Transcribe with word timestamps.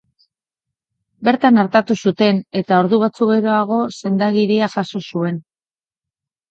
Bertan 1.29 1.63
artatu 1.65 1.97
zuten, 2.05 2.41
eta 2.63 2.81
ordu 2.85 3.01
batzuk 3.07 3.35
geroago 3.37 3.81
sendagiria 4.01 4.75
jaso 4.79 5.05
zuen. 5.13 5.41